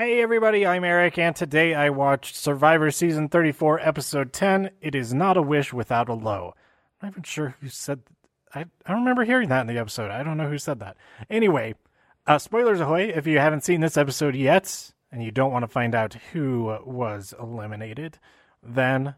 [0.00, 4.70] Hey everybody, I'm Eric, and today I watched Survivor Season 34, Episode 10.
[4.80, 6.54] It is not a wish without a low.
[7.02, 8.00] I'm not even sure who said.
[8.54, 10.10] I I remember hearing that in the episode.
[10.10, 10.96] I don't know who said that.
[11.28, 11.74] Anyway,
[12.26, 13.12] uh, spoilers ahoy!
[13.14, 16.78] If you haven't seen this episode yet, and you don't want to find out who
[16.82, 18.18] was eliminated,
[18.62, 19.16] then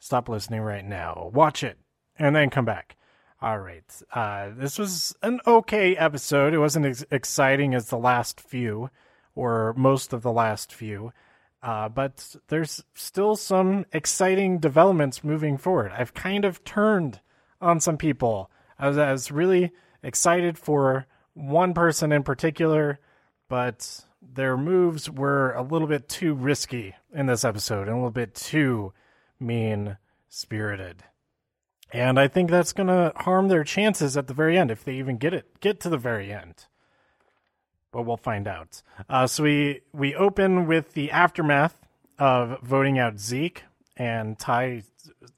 [0.00, 1.30] stop listening right now.
[1.32, 1.78] Watch it,
[2.18, 2.96] and then come back.
[3.40, 3.84] All right.
[4.12, 6.54] Uh, this was an okay episode.
[6.54, 8.90] It wasn't as exciting as the last few,
[9.34, 11.12] or most of the last few.
[11.62, 15.92] Uh, but there's still some exciting developments moving forward.
[15.96, 17.20] I've kind of turned
[17.60, 18.50] on some people.
[18.78, 23.00] I was, I was really excited for one person in particular,
[23.48, 28.10] but their moves were a little bit too risky in this episode and a little
[28.10, 28.92] bit too
[29.40, 29.96] mean
[30.28, 31.04] spirited.
[31.92, 34.94] And I think that's going to harm their chances at the very end if they
[34.94, 36.66] even get it get to the very end.
[37.94, 38.82] But we'll find out.
[39.08, 41.86] Uh, so we we open with the aftermath
[42.18, 43.62] of voting out Zeke,
[43.96, 44.82] and Tai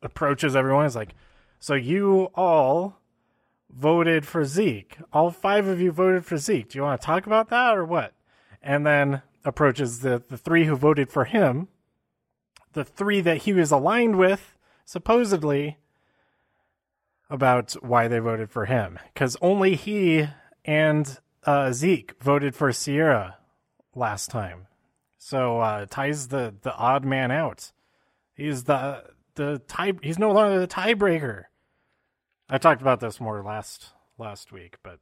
[0.03, 0.87] approaches everyone.
[0.87, 1.15] Is like,
[1.61, 2.99] so you all
[3.71, 4.97] voted for Zeke.
[5.13, 6.71] All five of you voted for Zeke.
[6.71, 8.15] Do you want to talk about that or what?
[8.63, 11.69] And then approaches the the three who voted for him,
[12.73, 15.77] the three that he was aligned with, supposedly
[17.29, 20.27] about why they voted for him because only he
[20.65, 23.39] and uh, Zeke voted for Sierra
[23.95, 24.67] last time.
[25.19, 27.73] So uh, Tai's the the odd man out.
[28.35, 29.95] He's the the tie.
[30.03, 31.45] He's no longer the tiebreaker.
[32.49, 34.99] I talked about this more last last week, but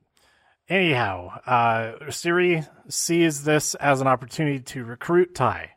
[0.69, 5.71] anyhow, uh, Cirie sees this as an opportunity to recruit Tai.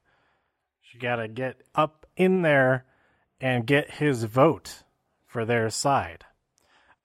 [0.81, 2.85] She got to get up in there
[3.39, 4.83] and get his vote
[5.25, 6.25] for their side.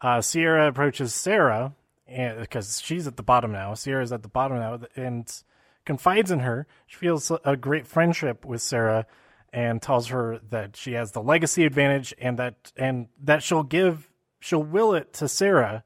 [0.01, 1.75] Uh, Sierra approaches Sarah
[2.06, 3.75] because she's at the bottom now.
[3.75, 5.42] Sierra's at the bottom now and
[5.84, 6.67] confides in her.
[6.86, 9.06] She feels a great friendship with Sarah
[9.53, 14.09] and tells her that she has the legacy advantage and that and that she'll give
[14.41, 15.84] she'll will it to Sarah.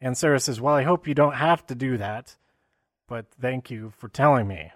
[0.00, 2.36] And Sarah says, "Well, I hope you don't have to do that,
[3.06, 4.72] but thank you for telling me."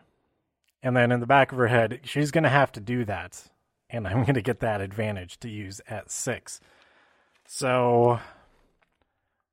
[0.83, 3.49] And then in the back of her head, she's going to have to do that,
[3.89, 6.61] and I'm going to get that advantage to use at 6.
[7.47, 8.21] So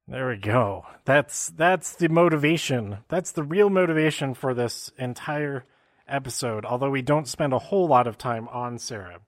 [0.07, 0.85] there we go.
[1.05, 2.99] That's that's the motivation.
[3.07, 5.65] That's the real motivation for this entire
[6.07, 6.65] episode.
[6.65, 9.19] Although we don't spend a whole lot of time on Sarah,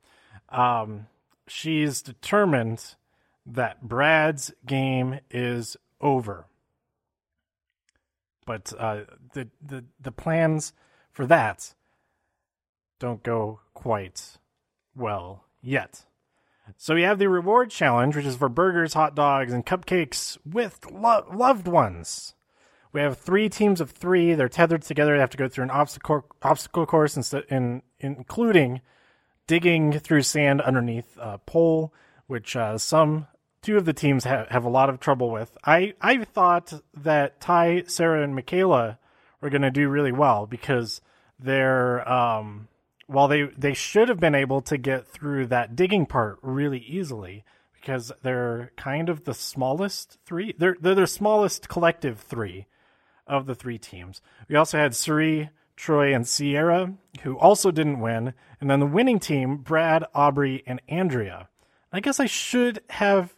[0.50, 1.08] um,
[1.48, 2.96] she's determined
[3.46, 6.48] that Brad's game is over.
[8.46, 9.02] But uh,
[9.34, 10.74] the the the plans
[11.12, 11.74] for that
[13.00, 14.38] don't go quite
[14.96, 16.06] well yet.
[16.78, 20.90] So we have the reward challenge, which is for burgers, hot dogs, and cupcakes with
[20.92, 22.34] lo- loved ones.
[22.92, 24.34] We have three teams of three.
[24.34, 25.14] They're tethered together.
[25.14, 28.82] They have to go through an obstacle obstacle course, in, including
[29.48, 31.94] digging through sand underneath a pole,
[32.28, 33.28] which uh, some
[33.62, 35.58] two of the teams have, have a lot of trouble with.
[35.66, 39.00] I I thought that Tai, Sarah, and Michaela
[39.42, 41.02] were going to do really well because
[41.40, 42.68] they're um,
[43.08, 47.44] while they they should have been able to get through that digging part really easily
[47.74, 50.54] because they're kind of the smallest three.
[50.58, 52.68] They're they're the smallest collective three
[53.28, 54.22] of the three teams.
[54.48, 56.94] We also had Cirie, Troy, and Sierra,
[57.24, 61.50] who also didn't win, and then the winning team, Brad, Aubrey, and Andrea.
[61.92, 63.36] I guess I should have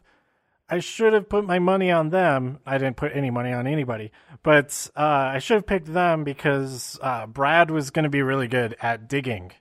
[0.67, 2.59] I should have put my money on them.
[2.65, 4.11] I didn't put any money on anybody,
[4.41, 8.47] but uh, I should have picked them because uh, Brad was going to be really
[8.47, 9.51] good at digging,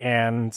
[0.00, 0.56] and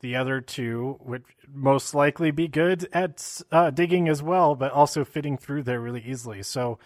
[0.00, 5.04] the other two would most likely be good at uh, digging as well, but also
[5.04, 6.42] fitting through there really easily.
[6.44, 6.78] So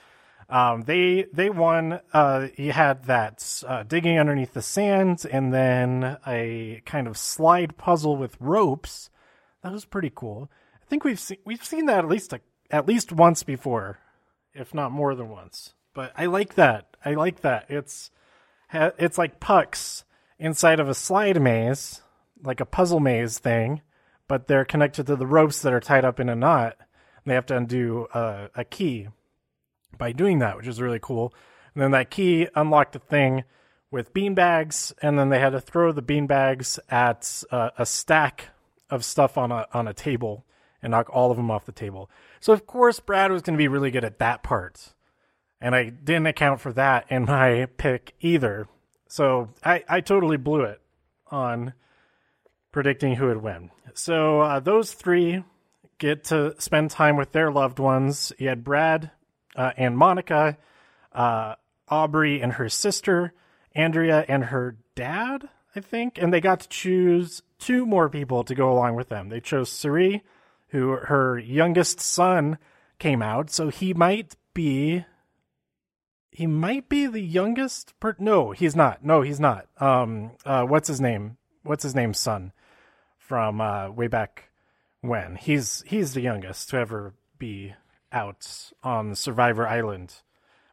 [0.48, 2.00] um, they they won.
[2.14, 7.76] Uh, you had that uh, digging underneath the sand, and then a kind of slide
[7.76, 9.10] puzzle with ropes.
[9.62, 10.50] That was pretty cool.
[10.86, 13.98] I think we've seen we've seen that at least a, at least once before,
[14.54, 15.74] if not more than once.
[15.94, 16.96] But I like that.
[17.04, 17.66] I like that.
[17.68, 18.12] It's
[18.72, 20.04] it's like pucks
[20.38, 22.02] inside of a slide maze,
[22.40, 23.82] like a puzzle maze thing,
[24.28, 26.76] but they're connected to the ropes that are tied up in a knot.
[26.78, 29.08] And they have to undo a, a key
[29.98, 31.34] by doing that, which is really cool.
[31.74, 33.42] And then that key unlocked a thing
[33.90, 38.50] with beanbags, and then they had to throw the beanbags at uh, a stack
[38.88, 40.44] of stuff on a on a table
[40.82, 42.10] and knock all of them off the table.
[42.40, 44.94] So of course Brad was going to be really good at that part.
[45.60, 48.68] And I didn't account for that in my pick either.
[49.08, 50.80] So I, I totally blew it
[51.30, 51.72] on
[52.72, 53.70] predicting who would win.
[53.94, 55.42] So uh, those three
[55.98, 58.32] get to spend time with their loved ones.
[58.38, 59.10] You had Brad
[59.54, 60.58] uh, and Monica,
[61.12, 61.54] uh,
[61.88, 63.32] Aubrey and her sister,
[63.74, 68.54] Andrea and her dad, I think, and they got to choose two more people to
[68.54, 69.28] go along with them.
[69.28, 70.22] They chose Cirie,
[70.68, 72.58] who her youngest son
[72.98, 75.04] came out, so he might be
[76.30, 79.04] he might be the youngest per- no he's not.
[79.04, 79.66] No he's not.
[79.78, 81.36] Um uh what's his name?
[81.62, 82.52] What's his name's son
[83.18, 84.50] from uh way back
[85.00, 85.36] when?
[85.36, 87.74] He's he's the youngest to ever be
[88.12, 90.14] out on survivor island.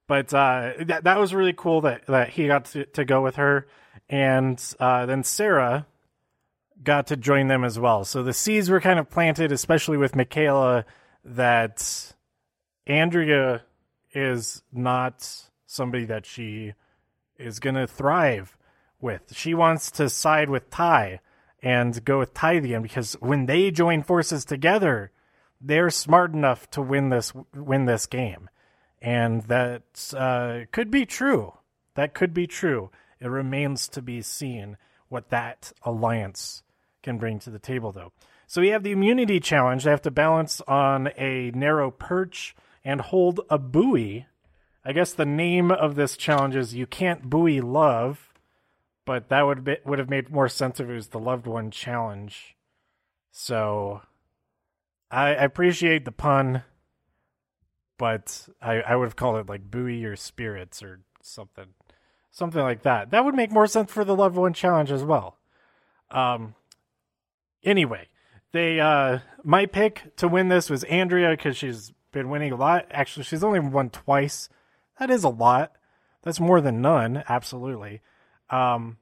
[0.07, 3.35] But uh that that was really cool that that he got to, to go with
[3.35, 3.67] her.
[4.09, 5.85] And uh then sarah
[6.83, 10.15] got to join them as well so the seeds were kind of planted especially with
[10.15, 10.85] michaela
[11.23, 12.13] that
[12.87, 13.61] andrea
[14.13, 16.73] is not somebody that she
[17.37, 18.57] is going to thrive
[19.01, 19.35] with.
[19.35, 21.19] She wants to side with Tai
[21.61, 25.11] and go with Tai the end because when they join forces together,
[25.61, 28.49] they're smart enough to win this win this game,
[29.01, 31.53] and that uh, could be true.
[31.95, 32.89] That could be true.
[33.19, 34.77] It remains to be seen
[35.07, 36.62] what that alliance
[37.03, 38.11] can bring to the table, though.
[38.47, 39.83] So we have the immunity challenge.
[39.83, 44.25] They have to balance on a narrow perch and hold a buoy
[44.85, 48.33] I guess the name of this challenge is "You Can't Buoy Love,"
[49.05, 51.71] but that would be, would have made more sense if it was the loved one
[51.71, 52.55] challenge.
[53.31, 54.01] So,
[55.09, 56.63] I, appreciate the pun,
[57.97, 61.67] but I, I would have called it like "Buoy Your Spirits" or something,
[62.31, 63.11] something like that.
[63.11, 65.38] That would make more sense for the loved one challenge as well.
[66.11, 66.55] Um.
[67.63, 68.07] Anyway,
[68.51, 72.88] they uh my pick to win this was Andrea because she's been winning a lot.
[72.92, 74.50] Actually, she's only won twice
[75.00, 75.74] that is a lot.
[76.21, 78.01] That's more than none, absolutely.
[78.50, 78.98] Um,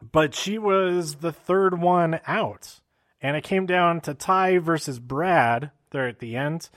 [0.00, 2.80] but she was the third one out.
[3.20, 6.68] And it came down to Tai versus Brad there at the end.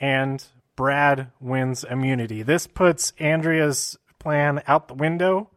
[0.00, 0.44] And
[0.76, 2.42] Brad wins immunity.
[2.42, 5.50] This puts Andrea's plan out the window.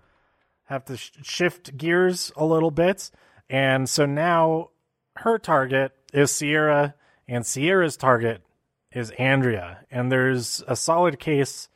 [0.66, 3.12] Have to sh- shift gears a little bit.
[3.50, 4.71] And so now
[5.18, 6.96] her target is Sierra,
[7.28, 8.42] and Sierra's target
[8.92, 9.86] is Andrea.
[9.90, 11.70] And there's a solid case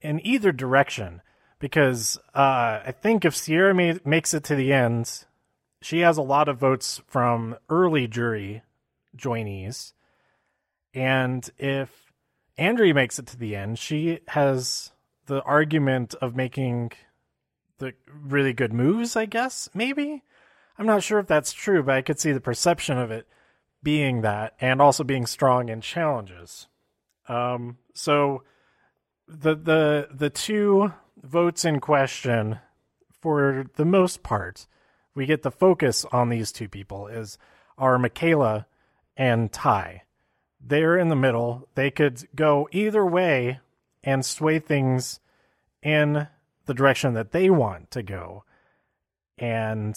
[0.00, 1.20] in either direction
[1.58, 5.26] because uh, I think if Sierra ma- makes it to the end,
[5.82, 8.62] she has a lot of votes from early jury
[9.16, 9.92] joinees.
[10.94, 12.12] And if
[12.56, 14.92] Andrea makes it to the end, she has
[15.26, 16.92] the argument of making
[17.78, 20.22] the really good moves, I guess, maybe.
[20.80, 23.28] I'm not sure if that's true, but I could see the perception of it
[23.82, 26.68] being that and also being strong in challenges.
[27.28, 28.44] Um, so
[29.28, 32.60] the the the two votes in question
[33.20, 34.66] for the most part
[35.14, 37.36] we get the focus on these two people is
[37.76, 38.66] are Michaela
[39.18, 40.04] and Tai.
[40.62, 41.68] They're in the middle.
[41.74, 43.60] They could go either way
[44.02, 45.20] and sway things
[45.82, 46.26] in
[46.64, 48.44] the direction that they want to go.
[49.36, 49.94] And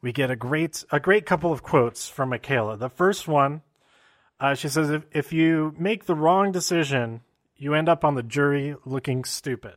[0.00, 2.76] we get a great a great couple of quotes from Michaela.
[2.76, 3.62] The first one,
[4.40, 7.22] uh, she says, if, if you make the wrong decision,
[7.56, 9.74] you end up on the jury looking stupid.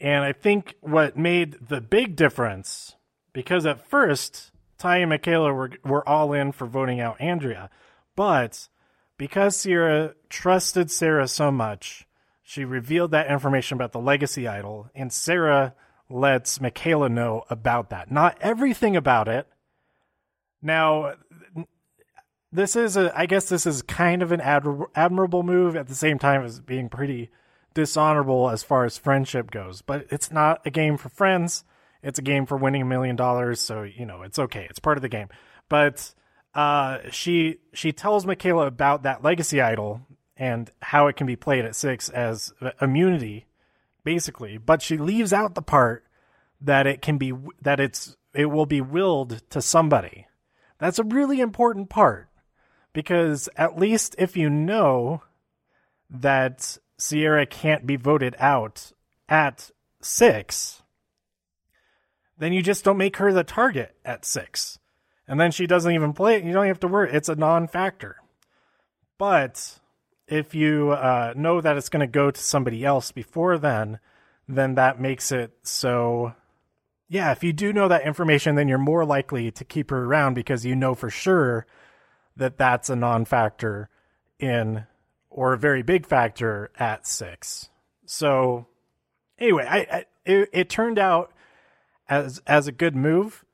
[0.00, 2.96] And I think what made the big difference,
[3.32, 7.70] because at first, Tai and Michaela were, were all in for voting out Andrea,
[8.14, 8.68] but
[9.16, 12.06] because Sierra trusted Sarah so much,
[12.42, 15.74] she revealed that information about the legacy idol, and Sarah
[16.08, 18.10] lets Michaela know about that.
[18.10, 19.46] Not everything about it.
[20.62, 21.14] Now,
[22.52, 25.94] this is a I guess this is kind of an admir- admirable move at the
[25.94, 27.30] same time as being pretty
[27.74, 29.82] dishonorable as far as friendship goes.
[29.82, 31.64] But it's not a game for friends.
[32.02, 34.66] It's a game for winning a million dollars, so you know it's okay.
[34.70, 35.28] It's part of the game.
[35.68, 36.14] But
[36.54, 40.00] uh, she she tells Michaela about that legacy idol
[40.36, 43.46] and how it can be played at six as immunity,
[44.06, 44.56] basically.
[44.56, 46.04] But she leaves out the part
[46.60, 50.26] that it can be that it's it will be willed to somebody.
[50.78, 52.28] That's a really important part
[52.92, 55.22] because at least if you know
[56.08, 58.92] that Sierra can't be voted out
[59.28, 59.70] at
[60.00, 60.82] six,
[62.38, 64.78] then you just don't make her the target at six.
[65.26, 66.44] And then she doesn't even play it.
[66.44, 67.10] You don't have to worry.
[67.12, 68.16] It's a non factor.
[69.18, 69.80] But
[70.28, 73.98] if you uh, know that it's going to go to somebody else before then,
[74.48, 76.34] then that makes it so.
[77.08, 80.34] Yeah, if you do know that information, then you're more likely to keep her around
[80.34, 81.64] because you know for sure
[82.36, 83.88] that that's a non-factor
[84.40, 84.86] in
[85.30, 87.68] or a very big factor at six.
[88.06, 88.66] So
[89.38, 91.32] anyway, I, I it, it turned out
[92.08, 93.44] as as a good move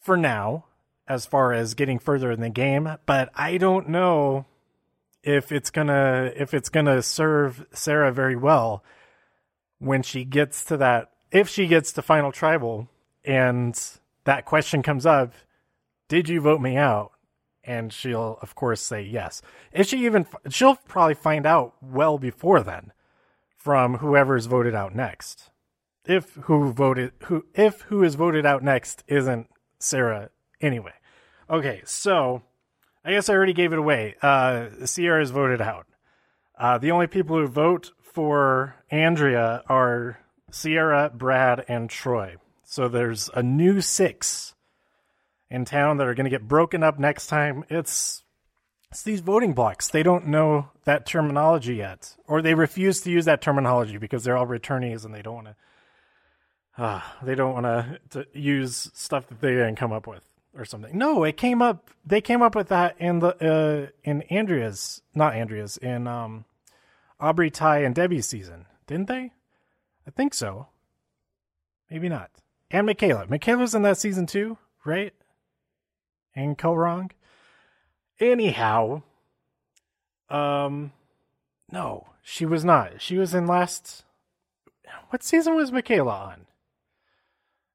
[0.00, 0.64] for now
[1.06, 4.46] as far as getting further in the game, but I don't know
[5.22, 8.84] if it's gonna if it's gonna serve Sarah very well
[9.78, 12.88] when she gets to that if she gets to final tribal
[13.24, 13.78] and
[14.24, 15.34] that question comes up,
[16.08, 17.12] did you vote me out?
[17.64, 19.42] And she'll of course say yes.
[19.72, 22.92] If she even she'll probably find out well before then
[23.56, 25.50] from whoever's voted out next.
[26.06, 29.48] If who voted who if who is voted out next isn't
[29.78, 30.94] Sarah anyway.
[31.50, 32.42] Okay, so
[33.04, 34.16] I guess I already gave it away.
[34.20, 35.86] Uh, Sierra is voted out.
[36.58, 40.18] Uh, the only people who vote for Andrea are
[40.50, 42.36] Sierra, Brad, and Troy.
[42.64, 44.54] So there's a new six
[45.50, 47.64] in town that are going to get broken up next time.
[47.70, 48.24] It's
[48.90, 49.88] it's these voting blocks.
[49.88, 54.36] They don't know that terminology yet, or they refuse to use that terminology because they're
[54.36, 55.56] all returnees and they don't want to.
[56.82, 57.66] Uh, they don't want
[58.10, 60.27] to use stuff that they didn't come up with
[60.58, 60.96] or something.
[60.96, 61.90] No, it came up.
[62.04, 66.44] They came up with that in the uh, in Andrea's, not Andrea's, in um,
[67.20, 69.32] Aubrey, Tai, and Debbie's season, didn't they?
[70.06, 70.68] I think so.
[71.90, 72.30] Maybe not.
[72.70, 73.26] And Michaela.
[73.28, 75.14] Michaela's in that season too, right?
[76.34, 77.10] And Wrong.
[78.20, 79.02] Anyhow,
[80.28, 80.92] um,
[81.70, 83.00] no, she was not.
[83.00, 84.04] She was in last.
[85.10, 86.46] What season was Michaela on?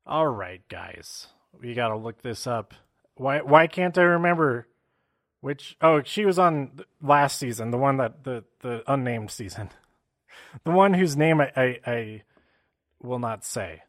[0.05, 1.27] All right, guys,
[1.59, 2.73] we gotta look this up.
[3.15, 3.41] Why?
[3.41, 4.67] Why can't I remember?
[5.41, 5.75] Which?
[5.81, 9.69] Oh, she was on last season, the one that the the unnamed season,
[10.63, 12.23] the one whose name I I, I
[13.01, 13.83] will not say.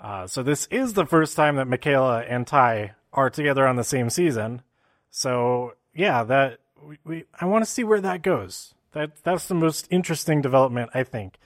[0.00, 3.84] Uh, so this is the first time that Michaela and Tai are together on the
[3.84, 4.62] same season.
[5.10, 8.74] So yeah, that we, we I want to see where that goes.
[8.92, 11.38] That that's the most interesting development I think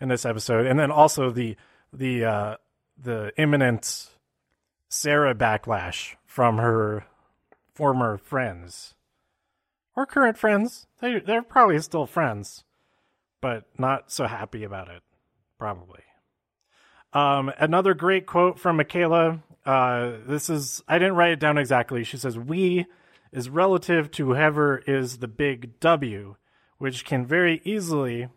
[0.00, 1.56] in this episode, and then also the
[1.92, 2.56] the uh,
[3.00, 4.10] the imminent
[4.88, 7.06] Sarah backlash from her
[7.74, 8.94] former friends
[9.94, 10.86] or current friends.
[11.00, 12.64] They they're probably still friends,
[13.40, 15.02] but not so happy about it.
[15.58, 16.02] Probably.
[17.12, 19.42] Um, another great quote from Michaela.
[19.64, 22.04] Uh, this is I didn't write it down exactly.
[22.04, 22.86] She says, "We."
[23.32, 26.36] is relative to whoever is the big W,
[26.78, 28.28] which can very easily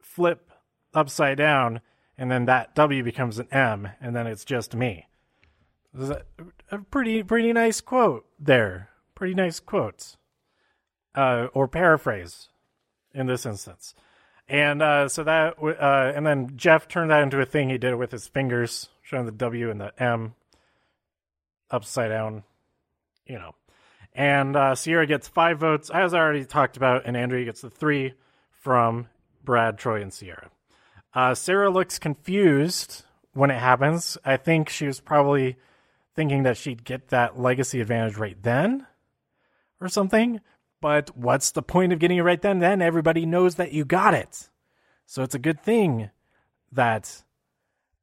[0.00, 0.50] flip
[0.94, 1.80] upside down,
[2.16, 5.06] and then that W becomes an M, and then it's just me.
[5.98, 8.90] A pretty pretty nice quote there.
[9.14, 10.18] Pretty nice quotes,
[11.14, 12.48] uh, or paraphrase,
[13.14, 13.94] in this instance.
[14.48, 17.92] And uh, so that, uh, and then Jeff turned that into a thing he did
[17.92, 20.34] it with his fingers, showing the W and the M
[21.70, 22.44] upside down.
[23.26, 23.54] You know,
[24.14, 27.70] and uh, Sierra gets five votes, as I already talked about, and Andrea gets the
[27.70, 28.14] three
[28.50, 29.08] from
[29.42, 30.50] Brad, Troy, and Sierra.
[31.14, 34.18] Uh, Sarah looks confused when it happens.
[34.24, 35.56] I think she was probably
[36.16, 38.86] thinking that she'd get that legacy advantage right then
[39.80, 40.40] or something.
[40.80, 42.58] But what's the point of getting it right then?
[42.58, 44.48] Then everybody knows that you got it.
[45.04, 46.10] So it's a good thing
[46.72, 47.22] that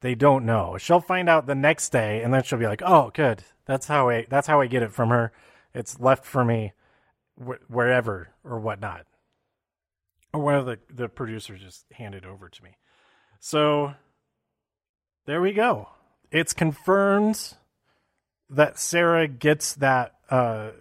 [0.02, 0.78] they don't know.
[0.78, 3.44] She'll find out the next day and then she'll be like, "Oh, good.
[3.66, 5.32] That's how I that's how I get it from her."
[5.74, 6.74] It's left for me
[7.38, 9.06] wh- wherever or whatnot.
[10.34, 12.72] Or of the, the producers just handed over to me.
[13.40, 13.94] So
[15.26, 15.90] there we go.
[16.32, 17.56] It's confirmed
[18.54, 20.72] that Sarah gets that uh,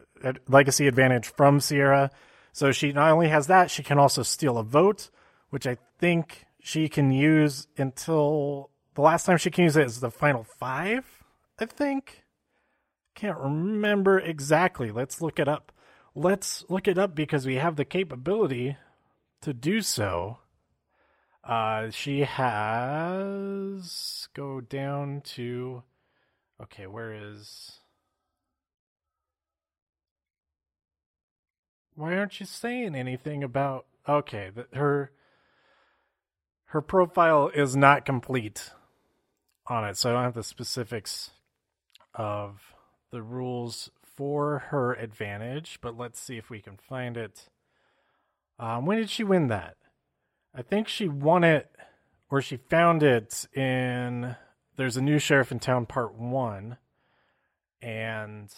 [0.48, 2.10] legacy advantage from Sierra.
[2.52, 5.10] So she not only has that, she can also steal a vote,
[5.50, 10.00] which I think she can use until the last time she can use it is
[10.00, 11.24] the final five,
[11.58, 12.22] I think.
[13.14, 14.90] Can't remember exactly.
[14.90, 15.72] Let's look it up.
[16.14, 18.76] Let's look it up because we have the capability
[19.40, 20.38] to do so.
[21.44, 25.82] Uh, she has go down to
[26.62, 26.86] okay.
[26.86, 27.78] Where is?
[31.94, 33.86] Why aren't you saying anything about?
[34.08, 35.12] Okay, that her
[36.66, 38.70] her profile is not complete
[39.66, 41.30] on it, so I don't have the specifics
[42.14, 42.74] of
[43.10, 47.48] the rules for her advantage, but let's see if we can find it.
[48.58, 49.76] Um, when did she win that?
[50.54, 51.70] I think she won it,
[52.30, 54.36] or she found it in.
[54.76, 56.78] There's a new sheriff in town, part one,
[57.80, 58.52] and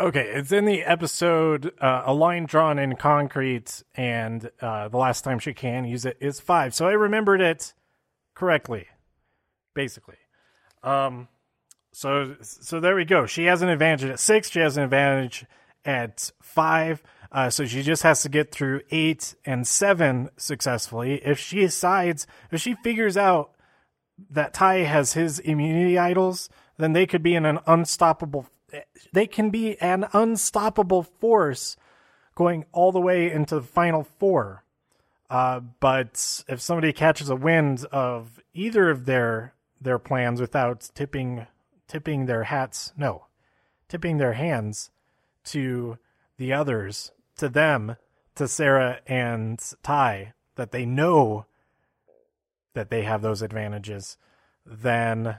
[0.00, 1.72] okay, it's in the episode.
[1.80, 6.16] Uh, a line drawn in concrete, and uh, the last time she can use it
[6.20, 6.74] is five.
[6.74, 7.74] So I remembered it
[8.34, 8.86] correctly,
[9.74, 10.16] basically.
[10.82, 11.28] Um,
[11.92, 13.26] so so there we go.
[13.26, 14.50] She has an advantage at six.
[14.50, 15.44] She has an advantage
[15.84, 17.02] at five.
[17.30, 21.14] Uh, so she just has to get through eight and seven successfully.
[21.24, 23.53] If she decides, if she figures out
[24.30, 28.46] that Tai has his immunity idols, then they could be in an unstoppable.
[29.12, 31.76] They can be an unstoppable force
[32.34, 34.64] going all the way into the final four.
[35.30, 41.46] Uh, but if somebody catches a wind of either of their their plans without tipping
[41.88, 43.26] tipping their hats no
[43.88, 44.90] tipping their hands
[45.44, 45.98] to
[46.36, 47.96] the others to them
[48.34, 51.46] to Sarah and Tai that they know
[52.74, 54.16] that they have those advantages
[54.66, 55.38] then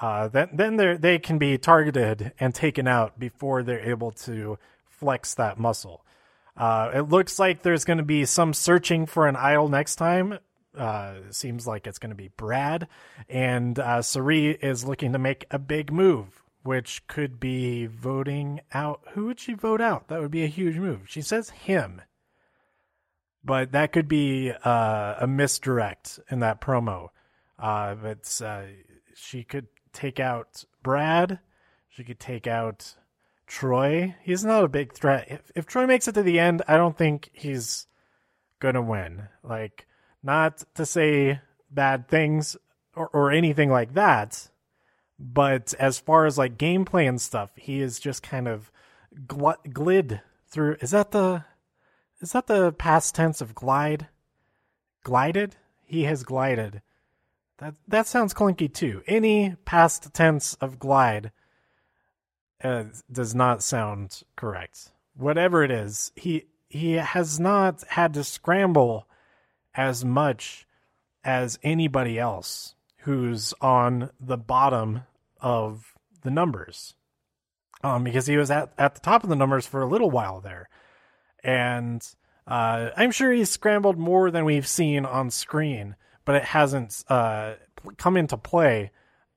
[0.00, 5.34] uh, then then they can be targeted and taken out before they're able to flex
[5.34, 6.04] that muscle.
[6.56, 10.38] Uh, it looks like there's going to be some searching for an idol next time.
[10.76, 12.86] Uh, seems like it's going to be Brad,
[13.28, 19.00] and uh, Cirie is looking to make a big move, which could be voting out.
[19.12, 20.08] Who would she vote out?
[20.08, 21.02] That would be a huge move.
[21.06, 22.02] She says him,
[23.44, 27.08] but that could be uh, a misdirect in that promo.
[27.58, 28.62] Uh, but uh,
[29.14, 31.40] she could take out Brad.
[31.88, 32.94] She could take out
[33.46, 34.14] Troy.
[34.22, 35.26] He's not a big threat.
[35.28, 37.86] If, if Troy makes it to the end, I don't think he's
[38.60, 39.28] gonna win.
[39.42, 39.86] Like,
[40.22, 41.40] not to say
[41.70, 42.56] bad things
[42.94, 44.48] or, or anything like that,
[45.18, 48.70] but as far as like gameplay and stuff, he is just kind of
[49.26, 50.76] gl- glid through.
[50.80, 51.44] Is that the
[52.20, 54.08] is that the past tense of glide?
[55.04, 55.56] Glided?
[55.84, 56.82] He has glided
[57.58, 59.02] that that sounds clunky too.
[59.06, 61.32] Any past tense of glide
[62.62, 64.90] uh, does not sound correct.
[65.16, 69.06] Whatever it is, he he has not had to scramble
[69.74, 70.66] as much
[71.24, 75.02] as anybody else who's on the bottom
[75.40, 76.94] of the numbers.
[77.82, 80.40] Um, because he was at, at the top of the numbers for a little while
[80.40, 80.68] there.
[81.42, 82.02] And
[82.46, 85.96] uh, I'm sure he's scrambled more than we've seen on screen
[86.28, 87.54] but it hasn't uh,
[87.96, 88.90] come into play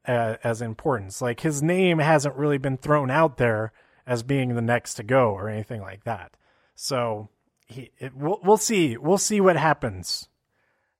[0.05, 1.21] uh, as importance.
[1.21, 3.71] Like his name hasn't really been thrown out there
[4.05, 6.35] as being the next to go or anything like that.
[6.75, 7.29] So
[7.65, 8.97] he, it, we'll, we'll see.
[8.97, 10.27] We'll see what happens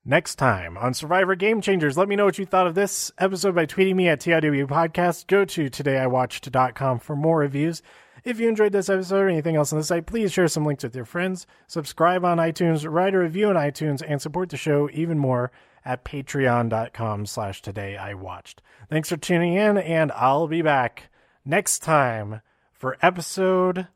[0.05, 1.97] next time on Survivor Game Changers.
[1.97, 5.27] Let me know what you thought of this episode by tweeting me at TIW Podcast.
[5.27, 7.81] Go to todayiwatched.com for more reviews.
[8.23, 10.83] If you enjoyed this episode or anything else on the site, please share some links
[10.83, 11.47] with your friends.
[11.65, 15.51] Subscribe on iTunes, write a review on iTunes, and support the show even more
[15.83, 18.61] at patreon.com slash today I watched.
[18.89, 21.09] Thanks for tuning in, and I'll be back
[21.43, 23.87] next time for episode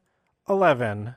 [0.50, 1.14] 11,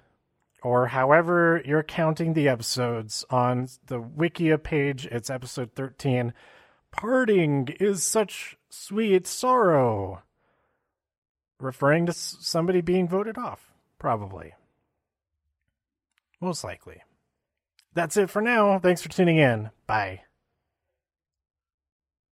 [0.62, 5.06] or however you're counting the episodes on the Wikia page.
[5.06, 6.34] It's episode 13.
[6.90, 10.22] Parting is such sweet sorrow.
[11.60, 14.54] Referring to somebody being voted off, probably.
[16.40, 17.02] Most likely.
[17.94, 18.78] That's it for now.
[18.78, 19.70] Thanks for tuning in.
[19.86, 20.22] Bye.